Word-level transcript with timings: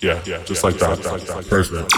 Yeah, 0.00 0.22
just 0.22 0.28
yeah, 0.28 0.36
like 0.38 0.78
just 0.78 0.80
that. 0.80 1.12
Like, 1.12 1.20
just 1.20 1.28
like 1.28 1.44
that. 1.44 1.50
Perfect. 1.50 1.92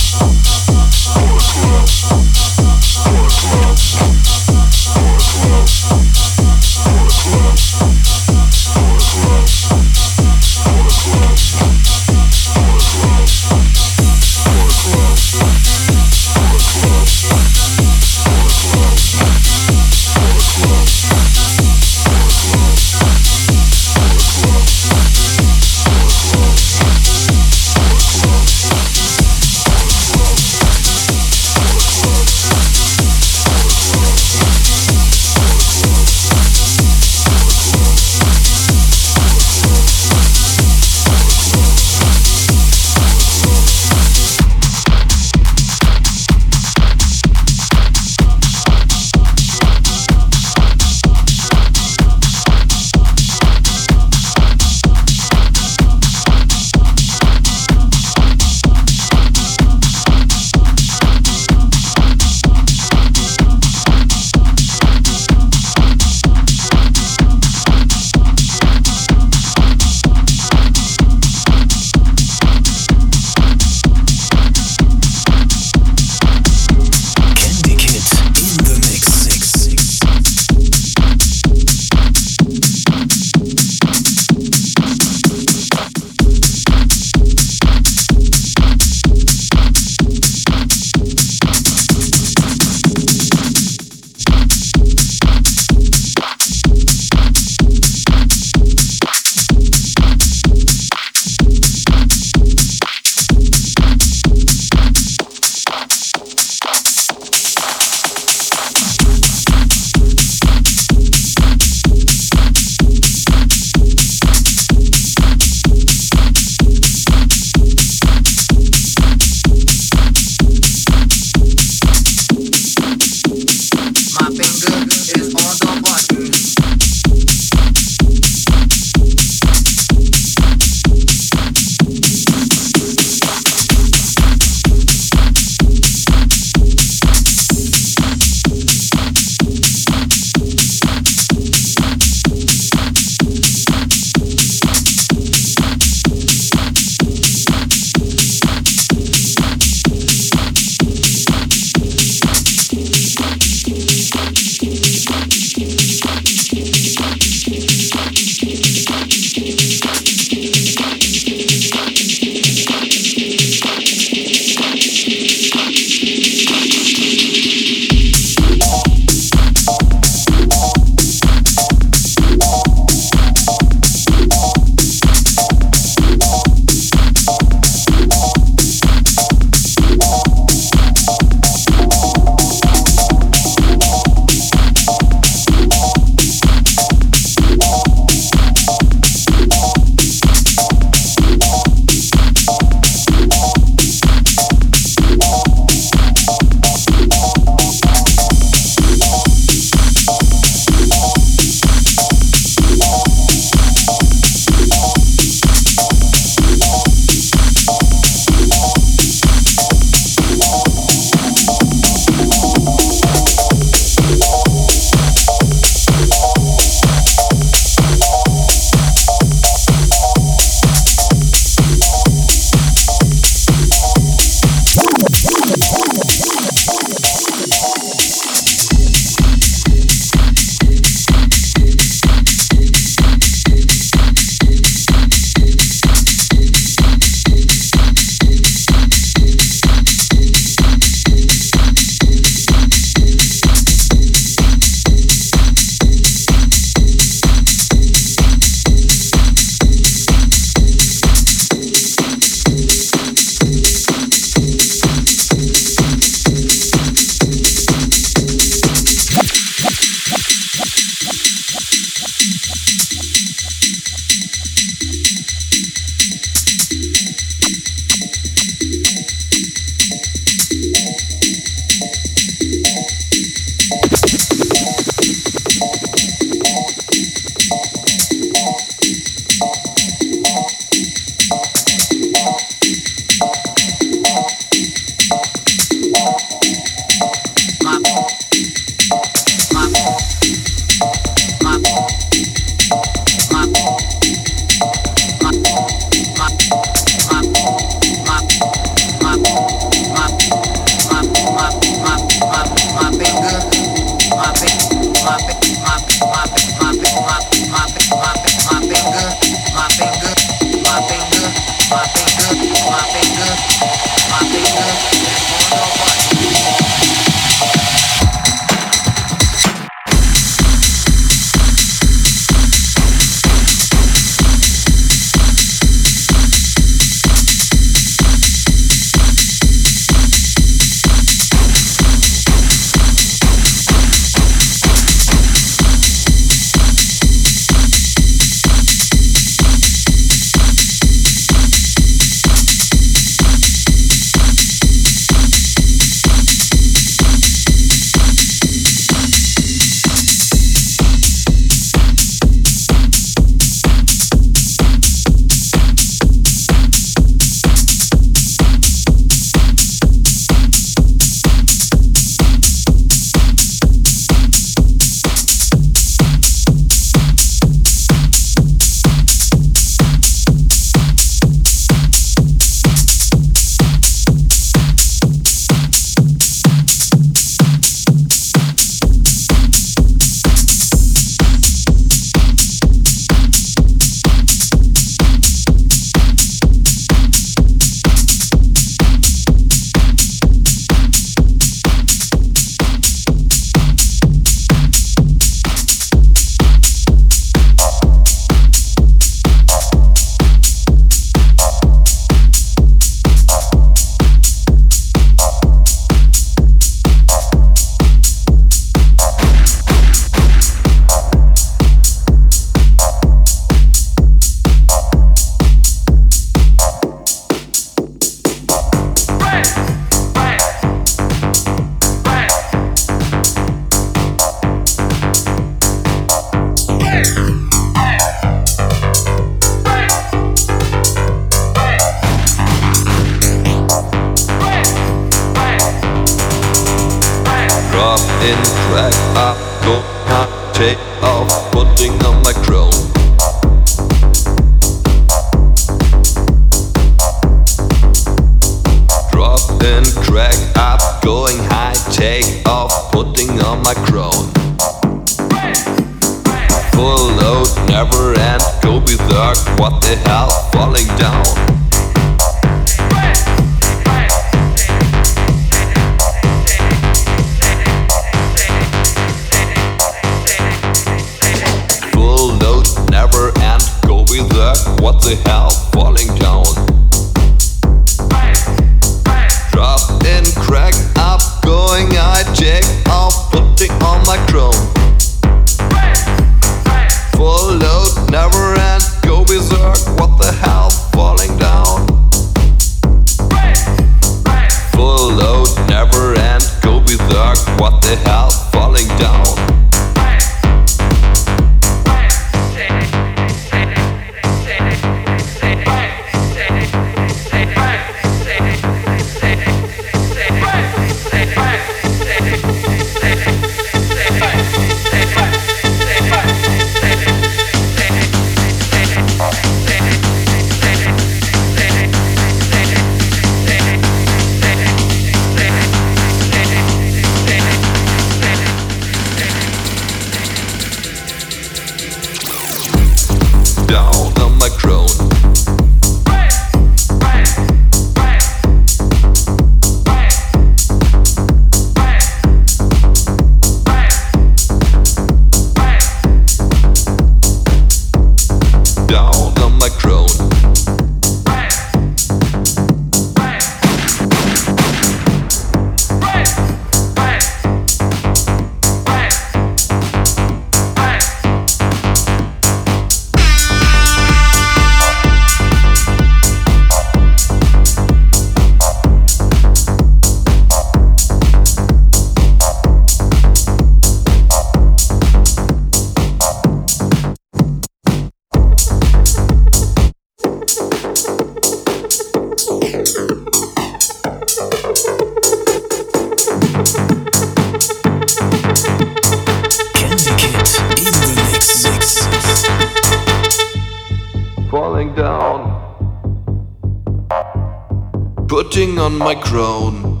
Putting 598.56 598.78
on 598.78 598.96
my 598.96 599.14
crown. 599.14 600.00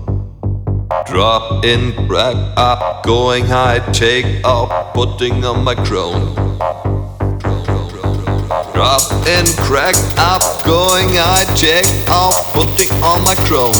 Drop 1.04 1.62
in, 1.62 1.92
crack 2.08 2.36
up, 2.56 3.04
going 3.04 3.44
high, 3.44 3.80
take 3.92 4.42
off, 4.46 4.94
putting 4.94 5.44
on 5.44 5.62
my 5.62 5.74
crown. 5.74 6.34
Drop 8.72 9.02
in, 9.28 9.44
crack 9.68 9.94
up, 10.16 10.40
going 10.64 11.10
high, 11.12 11.44
take 11.54 11.84
off, 12.08 12.54
putting 12.54 12.90
on 13.02 13.22
my 13.24 13.34
crown. 13.44 13.74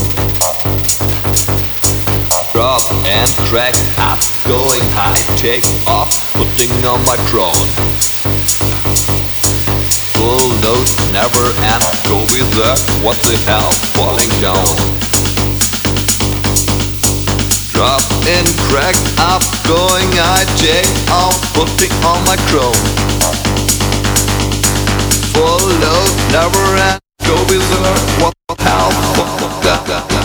Drop 2.53 2.83
and 3.07 3.31
crack 3.49 3.75
up, 3.97 4.21
going 4.45 4.83
high, 4.93 5.17
take 5.39 5.65
off, 5.89 6.13
putting 6.35 6.85
on 6.85 7.01
my 7.07 7.17
crown. 7.31 8.16
Load, 10.27 10.89
never 11.13 11.47
end, 11.63 11.85
go 12.09 12.19
with 12.35 12.51
that, 12.59 12.83
what 13.01 13.15
the 13.31 13.39
hell, 13.47 13.71
falling 13.95 14.29
down. 14.43 14.67
Drop 17.71 18.03
in, 18.27 18.45
crack 18.67 18.97
up, 19.23 19.43
going 19.63 20.11
high, 20.19 20.43
take 20.59 20.91
off, 21.15 21.39
putting 21.55 21.95
on 22.03 22.19
my 22.27 22.35
chrome. 22.51 22.75
Full 25.31 25.63
load, 25.79 26.11
never 26.35 26.65
end, 26.75 27.01
go 27.25 27.37
with 27.47 27.63
that, 27.71 27.95
what 28.21 28.35
the 28.49 28.63
hell, 28.65 28.91
falling 29.15 29.63
down. 29.63 30.16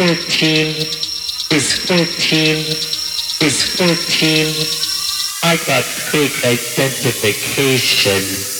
13, 0.00 0.80
is 1.52 1.76
13, 1.84 2.64
is 3.46 3.76
13. 3.76 4.48
I 5.44 5.60
got 5.66 5.84
fake 5.84 6.42
identification. 6.42 8.59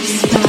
Stop. 0.00 0.47